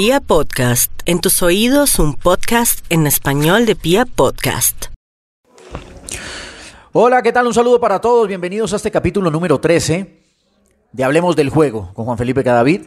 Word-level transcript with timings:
Pia 0.00 0.20
Podcast, 0.20 0.92
en 1.06 1.20
tus 1.20 1.42
oídos 1.42 1.98
un 1.98 2.14
podcast 2.14 2.86
en 2.88 3.08
español 3.08 3.66
de 3.66 3.74
Pia 3.74 4.06
Podcast. 4.06 4.84
Hola, 6.92 7.20
¿qué 7.20 7.32
tal? 7.32 7.48
Un 7.48 7.52
saludo 7.52 7.80
para 7.80 8.00
todos. 8.00 8.28
Bienvenidos 8.28 8.72
a 8.72 8.76
este 8.76 8.92
capítulo 8.92 9.28
número 9.28 9.58
13 9.58 10.22
de 10.92 11.02
Hablemos 11.02 11.34
del 11.34 11.50
Juego 11.50 11.92
con 11.94 12.04
Juan 12.04 12.16
Felipe 12.16 12.44
Cadavid. 12.44 12.82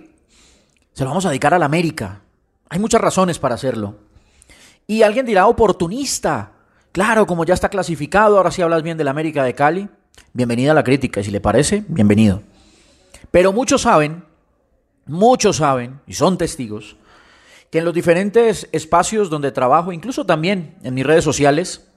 Se 0.94 1.04
lo 1.04 1.10
vamos 1.10 1.26
a 1.26 1.32
dedicar 1.32 1.54
a 1.54 1.60
la 1.60 1.66
América. 1.66 2.22
Hay 2.70 2.79
muchas 2.79 3.02
razones 3.02 3.40
para 3.40 3.56
hacerlo. 3.56 3.98
Y 4.88 5.02
alguien 5.02 5.26
dirá 5.26 5.48
oportunista. 5.48 6.54
Claro, 6.94 7.28
como 7.28 7.44
ya 7.44 7.56
está 7.56 7.68
clasificado, 7.68 8.38
ahora 8.38 8.52
sí 8.52 8.62
hablas 8.62 8.84
bien 8.84 8.98
de 8.98 9.04
la 9.04 9.12
América 9.12 9.44
de 9.44 9.54
Cali. 9.54 9.90
Bienvenida 10.32 10.72
a 10.72 10.76
la 10.76 10.86
crítica 10.86 11.20
y 11.20 11.26
si 11.26 11.32
le 11.32 11.42
parece, 11.42 11.84
bienvenido. 11.90 12.42
Pero 13.32 13.52
muchos 13.52 13.82
saben, 13.82 14.24
muchos 15.06 15.58
saben, 15.58 16.00
y 16.08 16.14
son 16.14 16.38
testigos, 16.38 16.96
que 17.72 17.80
en 17.80 17.85
los 17.85 17.94
diferentes 17.94 18.68
espacios 18.73 19.30
donde 19.30 19.52
trabajo, 19.52 19.94
incluso 19.94 20.26
también 20.26 20.76
en 20.84 20.94
mis 20.94 21.05
redes 21.05 21.23
sociales, 21.23 21.88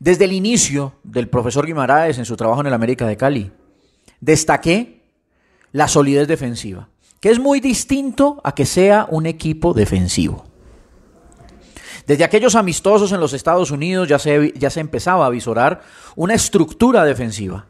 desde 0.00 0.24
el 0.24 0.32
inicio 0.32 0.94
del 1.04 1.28
profesor 1.28 1.66
Guimaraes 1.66 2.18
en 2.18 2.24
su 2.24 2.36
trabajo 2.36 2.62
en 2.62 2.68
el 2.68 2.72
América 2.72 3.06
de 3.06 3.16
Cali, 3.16 3.52
destaqué 4.20 5.02
la 5.72 5.88
solidez 5.88 6.26
defensiva, 6.26 6.88
que 7.20 7.30
es 7.30 7.38
muy 7.38 7.60
distinto 7.60 8.40
a 8.42 8.54
que 8.54 8.64
sea 8.64 9.06
un 9.10 9.26
equipo 9.26 9.74
defensivo. 9.74 10.46
Desde 12.06 12.24
aquellos 12.24 12.54
amistosos 12.54 13.12
en 13.12 13.20
los 13.20 13.34
Estados 13.34 13.70
Unidos 13.70 14.08
ya 14.08 14.18
se, 14.18 14.54
ya 14.56 14.70
se 14.70 14.80
empezaba 14.80 15.26
a 15.26 15.30
visorar 15.30 15.82
una 16.16 16.32
estructura 16.32 17.04
defensiva. 17.04 17.66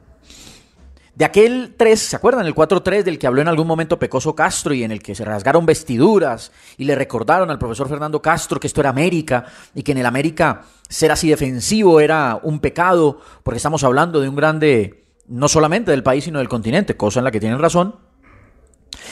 De 1.19 1.25
aquel 1.25 1.75
3, 1.77 1.99
¿se 1.99 2.15
acuerdan? 2.15 2.47
El 2.47 2.55
4-3 2.55 3.03
del 3.03 3.19
que 3.19 3.27
habló 3.27 3.43
en 3.43 3.49
algún 3.49 3.67
momento 3.67 3.99
Pecoso 3.99 4.37
Castro 4.37 4.73
y 4.73 4.85
en 4.85 4.93
el 4.93 5.03
que 5.03 5.17
se 5.17 5.25
rasgaron 5.25 5.67
vestiduras 5.67 6.53
y 6.77 6.85
le 6.85 6.95
recordaron 6.95 7.51
al 7.51 7.59
profesor 7.59 7.89
Fernando 7.89 8.23
Castro 8.23 8.61
que 8.61 8.69
esto 8.69 8.83
era 8.83 8.91
América 8.91 9.45
y 9.75 9.83
que 9.83 9.91
en 9.91 9.99
el 9.99 10.07
América 10.07 10.63
ser 10.88 11.10
así 11.10 11.29
defensivo 11.29 11.99
era 11.99 12.38
un 12.45 12.60
pecado 12.60 13.21
porque 13.43 13.57
estamos 13.57 13.83
hablando 13.83 14.21
de 14.21 14.29
un 14.29 14.37
grande, 14.37 15.07
no 15.27 15.49
solamente 15.49 15.91
del 15.91 16.05
país 16.05 16.23
sino 16.23 16.38
del 16.38 16.49
continente, 16.49 16.97
cosa 16.97 17.19
en 17.19 17.25
la 17.25 17.32
que 17.32 17.41
tienen 17.41 17.59
razón. 17.59 17.97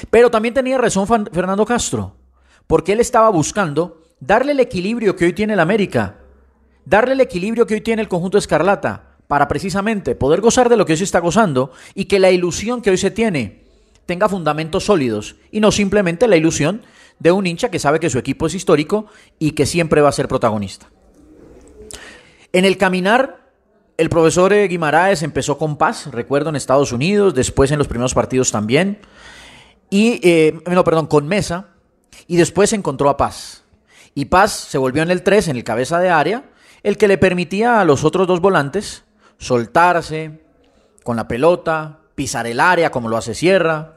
Pero 0.08 0.30
también 0.30 0.54
tenía 0.54 0.78
razón 0.78 1.08
Fernando 1.08 1.66
Castro, 1.66 2.14
porque 2.68 2.92
él 2.92 3.00
estaba 3.00 3.30
buscando 3.30 4.04
darle 4.20 4.52
el 4.52 4.60
equilibrio 4.60 5.16
que 5.16 5.24
hoy 5.24 5.32
tiene 5.32 5.54
el 5.54 5.60
América, 5.60 6.18
darle 6.84 7.14
el 7.14 7.20
equilibrio 7.20 7.66
que 7.66 7.74
hoy 7.74 7.80
tiene 7.80 8.00
el 8.00 8.06
conjunto 8.06 8.38
Escarlata, 8.38 9.15
para 9.28 9.48
precisamente 9.48 10.14
poder 10.14 10.40
gozar 10.40 10.68
de 10.68 10.76
lo 10.76 10.86
que 10.86 10.92
hoy 10.92 10.98
se 10.98 11.04
está 11.04 11.20
gozando 11.20 11.72
y 11.94 12.04
que 12.06 12.18
la 12.18 12.30
ilusión 12.30 12.82
que 12.82 12.90
hoy 12.90 12.98
se 12.98 13.10
tiene 13.10 13.64
tenga 14.06 14.28
fundamentos 14.28 14.84
sólidos 14.84 15.36
y 15.50 15.60
no 15.60 15.72
simplemente 15.72 16.28
la 16.28 16.36
ilusión 16.36 16.82
de 17.18 17.32
un 17.32 17.46
hincha 17.46 17.70
que 17.70 17.78
sabe 17.78 18.00
que 18.00 18.10
su 18.10 18.18
equipo 18.18 18.46
es 18.46 18.54
histórico 18.54 19.06
y 19.38 19.52
que 19.52 19.66
siempre 19.66 20.00
va 20.00 20.08
a 20.08 20.12
ser 20.12 20.28
protagonista. 20.28 20.88
En 22.52 22.64
el 22.64 22.76
caminar, 22.76 23.50
el 23.96 24.08
profesor 24.08 24.52
Guimaraes 24.68 25.22
empezó 25.22 25.58
con 25.58 25.76
paz, 25.76 26.06
recuerdo 26.12 26.50
en 26.50 26.56
Estados 26.56 26.92
Unidos, 26.92 27.34
después 27.34 27.70
en 27.70 27.78
los 27.78 27.88
primeros 27.88 28.14
partidos 28.14 28.52
también, 28.52 28.98
y, 29.90 30.20
eh, 30.22 30.58
no, 30.66 30.84
perdón, 30.84 31.06
con 31.06 31.26
Mesa, 31.26 31.68
y 32.26 32.36
después 32.36 32.72
encontró 32.72 33.08
a 33.08 33.16
Paz. 33.16 33.64
Y 34.14 34.26
Paz 34.26 34.52
se 34.52 34.78
volvió 34.78 35.02
en 35.02 35.10
el 35.10 35.22
3, 35.22 35.48
en 35.48 35.56
el 35.56 35.64
cabeza 35.64 35.98
de 36.00 36.10
área, 36.10 36.44
el 36.82 36.96
que 36.96 37.08
le 37.08 37.18
permitía 37.18 37.80
a 37.80 37.84
los 37.84 38.04
otros 38.04 38.26
dos 38.26 38.40
volantes 38.40 39.04
soltarse 39.38 40.40
con 41.02 41.16
la 41.16 41.28
pelota, 41.28 42.00
pisar 42.14 42.46
el 42.46 42.60
área 42.60 42.90
como 42.90 43.08
lo 43.08 43.16
hace 43.16 43.34
Sierra, 43.34 43.96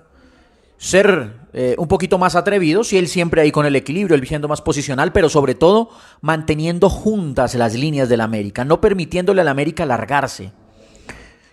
ser 0.78 1.34
eh, 1.54 1.76
un 1.78 1.88
poquito 1.88 2.18
más 2.18 2.36
atrevidos 2.36 2.94
y 2.94 2.98
él 2.98 3.08
siempre 3.08 3.42
ahí 3.42 3.52
con 3.52 3.66
el 3.66 3.76
equilibrio, 3.76 4.16
él 4.16 4.28
siendo 4.28 4.48
más 4.48 4.62
posicional, 4.62 5.12
pero 5.12 5.30
sobre 5.30 5.56
todo 5.56 5.90
manteniendo 6.22 6.90
juntas 6.90 7.56
las 7.56 7.74
líneas 7.74 8.08
del 8.08 8.22
América, 8.22 8.64
no 8.64 8.80
permitiéndole 8.80 9.42
al 9.42 9.48
América 9.50 9.86
largarse. 9.86 10.52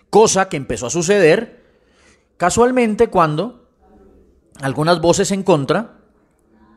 Cosa 0.09 0.47
que 0.47 0.57
empezó 0.57 0.87
a 0.87 0.91
suceder 0.91 1.63
casualmente 2.37 3.07
cuando 3.07 3.67
algunas 4.61 5.01
voces 5.01 5.31
en 5.31 5.43
contra 5.43 5.97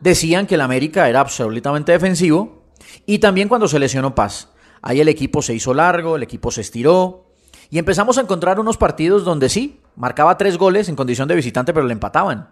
decían 0.00 0.46
que 0.46 0.56
el 0.56 0.60
América 0.60 1.08
era 1.08 1.20
absolutamente 1.20 1.92
defensivo 1.92 2.64
y 3.06 3.18
también 3.18 3.48
cuando 3.48 3.68
se 3.68 3.78
lesionó 3.78 4.14
Paz. 4.14 4.49
Ahí 4.82 5.00
el 5.00 5.08
equipo 5.08 5.42
se 5.42 5.54
hizo 5.54 5.74
largo, 5.74 6.16
el 6.16 6.22
equipo 6.22 6.50
se 6.50 6.62
estiró 6.62 7.26
y 7.70 7.78
empezamos 7.78 8.18
a 8.18 8.22
encontrar 8.22 8.58
unos 8.58 8.76
partidos 8.76 9.24
donde 9.24 9.48
sí, 9.48 9.80
marcaba 9.94 10.36
tres 10.36 10.58
goles 10.58 10.88
en 10.88 10.96
condición 10.96 11.28
de 11.28 11.36
visitante, 11.36 11.72
pero 11.72 11.86
le 11.86 11.92
empataban 11.92 12.48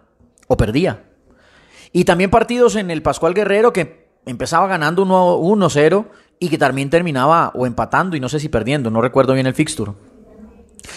o 0.47 0.55
perdía. 0.55 1.03
Y 1.91 2.05
también 2.05 2.29
partidos 2.29 2.75
en 2.75 2.89
el 2.91 3.01
Pascual 3.01 3.33
Guerrero 3.33 3.73
que 3.73 4.07
empezaba 4.25 4.67
ganando 4.67 5.05
1-0 5.05 6.07
y 6.39 6.49
que 6.49 6.57
también 6.57 6.89
terminaba 6.89 7.51
o 7.53 7.65
empatando 7.65 8.15
y 8.15 8.19
no 8.19 8.29
sé 8.29 8.39
si 8.39 8.47
perdiendo, 8.47 8.89
no 8.89 9.01
recuerdo 9.01 9.33
bien 9.33 9.47
el 9.47 9.53
fixture. 9.53 9.93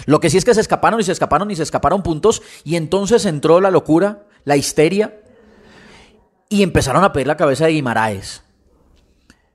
Lo 0.06 0.20
que 0.20 0.30
sí 0.30 0.36
es 0.36 0.44
que 0.44 0.54
se 0.54 0.60
escaparon 0.60 1.00
y 1.00 1.04
se 1.04 1.12
escaparon 1.12 1.50
y 1.50 1.56
se 1.56 1.62
escaparon 1.62 2.02
puntos 2.02 2.42
y 2.64 2.76
entonces 2.76 3.26
entró 3.26 3.60
la 3.60 3.70
locura, 3.70 4.26
la 4.44 4.56
histeria 4.56 5.20
y 6.48 6.62
empezaron 6.62 7.02
a 7.02 7.12
pedir 7.12 7.26
la 7.26 7.36
cabeza 7.36 7.66
de 7.66 7.72
Guimaraes, 7.72 8.44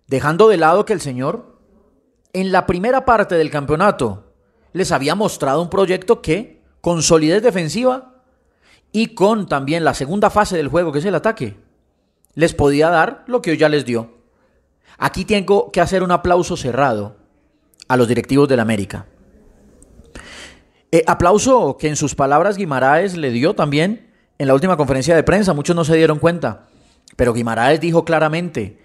dejando 0.07 0.49
de 0.49 0.57
lado 0.57 0.85
que 0.85 0.93
el 0.93 1.01
señor 1.01 1.56
en 2.41 2.51
la 2.51 2.67
primera 2.67 3.03
parte 3.03 3.35
del 3.35 3.49
campeonato 3.49 4.33
les 4.71 4.91
había 4.91 5.15
mostrado 5.15 5.61
un 5.61 5.71
proyecto 5.71 6.21
que, 6.21 6.61
con 6.81 7.01
solidez 7.01 7.41
defensiva 7.41 8.21
y 8.91 9.15
con 9.15 9.47
también 9.47 9.83
la 9.83 9.95
segunda 9.95 10.29
fase 10.29 10.55
del 10.55 10.67
juego, 10.67 10.91
que 10.91 10.99
es 10.99 11.05
el 11.05 11.15
ataque, 11.15 11.57
les 12.35 12.53
podía 12.53 12.89
dar 12.89 13.23
lo 13.25 13.41
que 13.41 13.51
hoy 13.51 13.57
ya 13.57 13.69
les 13.69 13.85
dio. 13.85 14.17
Aquí 14.99 15.25
tengo 15.25 15.71
que 15.71 15.81
hacer 15.81 16.03
un 16.03 16.11
aplauso 16.11 16.55
cerrado 16.57 17.15
a 17.87 17.97
los 17.97 18.07
directivos 18.07 18.47
del 18.47 18.59
América. 18.59 19.07
Eh, 20.91 21.03
aplauso 21.07 21.77
que 21.77 21.87
en 21.87 21.95
sus 21.95 22.13
palabras 22.13 22.57
Guimaraes 22.57 23.17
le 23.17 23.31
dio 23.31 23.55
también 23.55 24.13
en 24.37 24.47
la 24.47 24.53
última 24.53 24.77
conferencia 24.77 25.15
de 25.15 25.23
prensa, 25.23 25.55
muchos 25.55 25.75
no 25.75 25.83
se 25.83 25.95
dieron 25.95 26.19
cuenta, 26.19 26.67
pero 27.15 27.33
Guimaraes 27.33 27.81
dijo 27.81 28.05
claramente, 28.05 28.79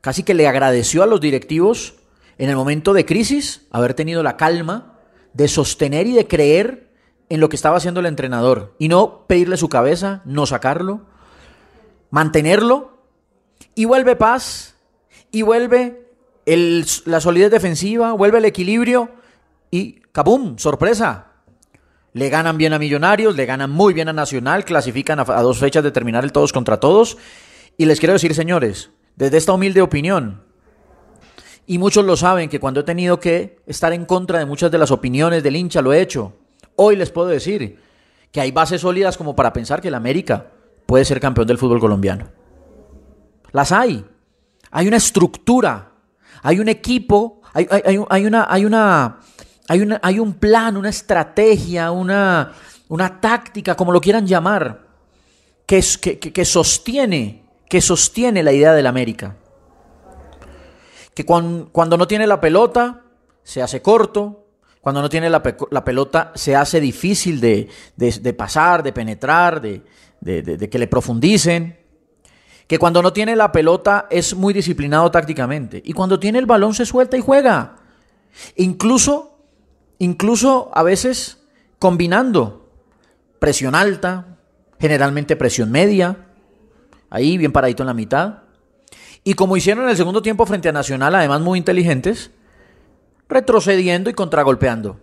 casi 0.00 0.24
que 0.24 0.34
le 0.34 0.48
agradeció 0.48 1.04
a 1.04 1.06
los 1.06 1.20
directivos 1.20 1.97
en 2.38 2.48
el 2.48 2.56
momento 2.56 2.92
de 2.92 3.04
crisis, 3.04 3.66
haber 3.70 3.94
tenido 3.94 4.22
la 4.22 4.36
calma 4.36 4.94
de 5.34 5.48
sostener 5.48 6.06
y 6.06 6.14
de 6.14 6.26
creer 6.26 6.88
en 7.28 7.40
lo 7.40 7.48
que 7.48 7.56
estaba 7.56 7.76
haciendo 7.76 8.00
el 8.00 8.06
entrenador 8.06 8.74
y 8.78 8.88
no 8.88 9.26
pedirle 9.26 9.56
su 9.56 9.68
cabeza, 9.68 10.22
no 10.24 10.46
sacarlo, 10.46 11.02
mantenerlo 12.10 12.98
y 13.74 13.84
vuelve 13.84 14.16
paz 14.16 14.76
y 15.30 15.42
vuelve 15.42 16.06
la 17.04 17.20
solidez 17.20 17.50
defensiva, 17.50 18.12
vuelve 18.12 18.38
el 18.38 18.46
equilibrio 18.46 19.10
y 19.70 20.00
¡cabum! 20.12 20.56
¡Sorpresa! 20.58 21.26
Le 22.14 22.30
ganan 22.30 22.56
bien 22.56 22.72
a 22.72 22.78
Millonarios, 22.78 23.36
le 23.36 23.44
ganan 23.44 23.70
muy 23.70 23.92
bien 23.92 24.08
a 24.08 24.14
Nacional, 24.14 24.64
clasifican 24.64 25.20
a, 25.20 25.22
a 25.22 25.42
dos 25.42 25.58
fechas 25.58 25.84
de 25.84 25.90
terminar 25.90 26.24
el 26.24 26.32
todos 26.32 26.52
contra 26.52 26.80
todos. 26.80 27.18
Y 27.76 27.84
les 27.84 28.00
quiero 28.00 28.14
decir, 28.14 28.34
señores, 28.34 28.90
desde 29.16 29.36
esta 29.36 29.52
humilde 29.52 29.82
opinión, 29.82 30.47
y 31.70 31.76
muchos 31.76 32.02
lo 32.06 32.16
saben 32.16 32.48
que 32.48 32.58
cuando 32.58 32.80
he 32.80 32.82
tenido 32.82 33.20
que 33.20 33.58
estar 33.66 33.92
en 33.92 34.06
contra 34.06 34.38
de 34.38 34.46
muchas 34.46 34.70
de 34.70 34.78
las 34.78 34.90
opiniones 34.90 35.42
del 35.42 35.54
hincha 35.54 35.82
lo 35.82 35.92
he 35.92 36.00
hecho. 36.00 36.32
Hoy 36.76 36.96
les 36.96 37.10
puedo 37.10 37.28
decir 37.28 37.78
que 38.32 38.40
hay 38.40 38.52
bases 38.52 38.80
sólidas 38.80 39.18
como 39.18 39.36
para 39.36 39.52
pensar 39.52 39.82
que 39.82 39.88
el 39.88 39.94
América 39.94 40.46
puede 40.86 41.04
ser 41.04 41.20
campeón 41.20 41.46
del 41.46 41.58
fútbol 41.58 41.78
colombiano. 41.78 42.30
Las 43.52 43.70
hay. 43.70 44.02
Hay 44.70 44.88
una 44.88 44.96
estructura, 44.96 45.92
hay 46.42 46.58
un 46.58 46.70
equipo, 46.70 47.42
hay, 47.52 47.66
una, 47.98 48.06
hay, 48.08 48.64
una, 48.64 49.18
hay, 49.68 49.82
una, 49.82 50.00
hay 50.02 50.18
un 50.18 50.32
plan, 50.34 50.74
una 50.74 50.88
estrategia, 50.88 51.90
una, 51.90 52.54
una 52.88 53.20
táctica, 53.20 53.74
como 53.74 53.92
lo 53.92 54.00
quieran 54.00 54.26
llamar, 54.26 54.86
que, 55.66 55.84
que, 56.00 56.18
que 56.18 56.44
sostiene, 56.46 57.44
que 57.68 57.82
sostiene 57.82 58.42
la 58.42 58.52
idea 58.52 58.72
del 58.72 58.86
América 58.86 59.36
que 61.18 61.24
cuando, 61.24 61.96
no 61.96 62.06
tiene 62.06 62.28
la 62.28 62.40
pelota 62.40 63.02
se 63.42 63.60
hace 63.60 63.82
corto, 63.82 64.46
cuando 64.80 65.02
no 65.02 65.08
tiene 65.08 65.28
la, 65.28 65.42
pelota 65.42 66.30
se 66.36 66.54
hace 66.54 66.80
difícil 66.80 67.40
de, 67.40 67.68
pasar, 68.36 68.84
de 68.84 68.92
penetrar, 68.92 69.60
de, 69.60 69.82
de, 70.20 70.70
que 70.70 70.78
le 70.78 70.86
profundicen. 70.86 71.76
Que 72.68 72.78
cuando 72.78 73.02
no 73.02 73.12
tiene 73.12 73.34
la 73.34 73.50
pelota 73.50 74.06
es 74.10 74.36
muy 74.36 74.54
disciplinado 74.54 75.10
tácticamente. 75.10 75.82
Y 75.84 75.92
cuando 75.92 76.20
tiene 76.20 76.38
el 76.38 76.46
balón 76.46 76.72
se 76.72 76.86
suelta 76.86 77.16
y 77.16 77.20
juega. 77.20 77.78
Incluso, 78.54 79.40
incluso 79.98 80.70
a 80.72 80.84
veces 80.84 81.38
combinando 81.80 82.70
presión 83.40 83.74
alta, 83.74 84.38
generalmente 84.78 85.34
presión 85.34 85.72
media, 85.72 86.28
ahí 87.10 87.36
bien 87.38 87.50
paradito 87.50 87.82
en 87.82 87.88
la 87.88 87.94
mitad. 87.94 88.42
Y 89.28 89.34
como 89.34 89.58
hicieron 89.58 89.84
en 89.84 89.90
el 89.90 89.96
segundo 89.98 90.22
tiempo 90.22 90.46
frente 90.46 90.70
a 90.70 90.72
Nacional, 90.72 91.14
además 91.14 91.42
muy 91.42 91.58
inteligentes, 91.58 92.30
retrocediendo 93.28 94.08
y 94.08 94.14
contragolpeando. 94.14 94.98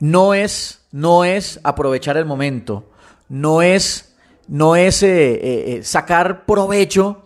No 0.00 0.34
es, 0.34 0.84
no 0.90 1.24
es 1.24 1.60
aprovechar 1.62 2.16
el 2.16 2.24
momento, 2.24 2.90
no 3.28 3.62
es 3.62 4.16
no 4.48 4.74
es 4.74 5.04
eh, 5.04 5.76
eh, 5.76 5.84
sacar 5.84 6.46
provecho 6.46 7.21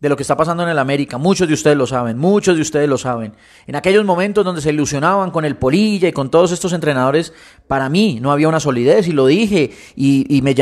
de 0.00 0.08
lo 0.08 0.16
que 0.16 0.22
está 0.22 0.36
pasando 0.36 0.62
en 0.62 0.68
el 0.68 0.78
América. 0.78 1.18
Muchos 1.18 1.48
de 1.48 1.54
ustedes 1.54 1.76
lo 1.76 1.86
saben, 1.86 2.18
muchos 2.18 2.56
de 2.56 2.62
ustedes 2.62 2.88
lo 2.88 2.98
saben. 2.98 3.34
En 3.66 3.74
aquellos 3.74 4.04
momentos 4.04 4.44
donde 4.44 4.60
se 4.60 4.70
ilusionaban 4.70 5.30
con 5.30 5.44
el 5.44 5.56
Polilla 5.56 6.08
y 6.08 6.12
con 6.12 6.30
todos 6.30 6.52
estos 6.52 6.72
entrenadores, 6.72 7.32
para 7.66 7.88
mí 7.88 8.18
no 8.20 8.30
había 8.30 8.48
una 8.48 8.60
solidez 8.60 9.08
y 9.08 9.12
lo 9.12 9.26
dije 9.26 9.72
y, 9.96 10.40
me, 10.42 10.54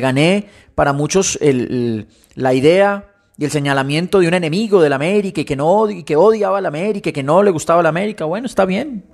gané 0.00 0.48
para 0.74 0.92
muchos 0.92 1.38
la 2.34 2.54
idea 2.54 3.12
y 3.38 3.44
el 3.44 3.50
señalamiento 3.50 4.20
de 4.20 4.28
un 4.28 4.34
enemigo 4.34 4.80
del 4.80 4.92
América 4.92 5.40
y 5.40 5.44
que, 5.44 5.56
no, 5.56 5.90
y 5.90 6.02
que 6.04 6.16
odiaba 6.16 6.58
al 6.58 6.66
América 6.66 7.10
y 7.10 7.12
que 7.12 7.22
no 7.22 7.42
le 7.42 7.50
gustaba 7.50 7.80
al 7.80 7.86
América. 7.86 8.24
Bueno, 8.24 8.46
está 8.46 8.64
bien. 8.64 9.04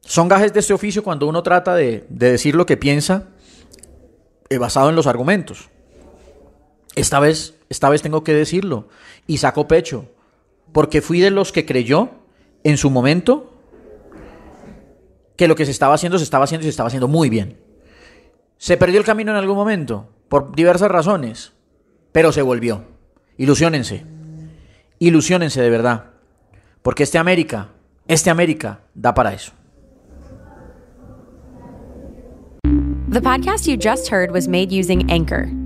Son 0.00 0.28
gajes 0.28 0.52
de 0.52 0.60
este 0.60 0.72
oficio 0.72 1.02
cuando 1.02 1.26
uno 1.26 1.42
trata 1.42 1.74
de, 1.74 2.06
decir 2.08 2.54
lo 2.54 2.64
que 2.64 2.76
piensa 2.76 3.28
eh, 4.48 4.58
basado 4.58 4.88
en 4.88 4.96
los 4.96 5.06
argumentos. 5.06 5.68
Esta 6.96 7.20
vez 7.20 7.56
esta 7.68 7.88
vez 7.88 8.02
tengo 8.02 8.24
que 8.24 8.32
decirlo. 8.32 8.88
Y 9.26 9.38
saco 9.38 9.68
pecho. 9.68 10.06
Porque 10.72 11.02
fui 11.02 11.20
de 11.20 11.30
los 11.30 11.52
que 11.52 11.66
creyó 11.66 12.10
en 12.64 12.76
su 12.76 12.90
momento 12.90 13.52
que 15.36 15.48
lo 15.48 15.54
que 15.54 15.64
se 15.64 15.70
estaba 15.70 15.94
haciendo 15.94 16.18
se 16.18 16.24
estaba 16.24 16.44
haciendo 16.44 16.62
y 16.62 16.66
se 16.66 16.70
estaba 16.70 16.88
haciendo 16.88 17.08
muy 17.08 17.28
bien. 17.28 17.58
Se 18.58 18.76
perdió 18.76 18.98
el 18.98 19.04
camino 19.04 19.32
en 19.32 19.36
algún 19.36 19.56
momento, 19.56 20.08
por 20.28 20.54
diversas 20.56 20.90
razones, 20.90 21.52
pero 22.12 22.32
se 22.32 22.40
volvió. 22.40 22.84
Ilusionense. 23.36 24.04
Ilusionense 24.98 25.60
de 25.60 25.70
verdad. 25.70 26.06
Porque 26.82 27.02
este 27.02 27.18
América, 27.18 27.68
este 28.08 28.30
América 28.30 28.80
da 28.94 29.12
para 29.12 29.34
eso. 29.34 29.52
The 33.10 33.20
podcast 33.20 33.66
you 33.66 33.76
just 33.76 34.10
heard 34.10 34.30
was 34.32 34.48
made 34.48 34.72
using 34.72 35.10
Anchor. 35.10 35.65